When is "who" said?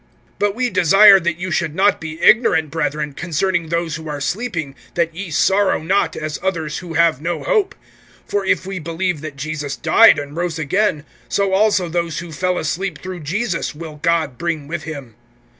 3.97-4.09, 6.79-6.95, 12.17-12.31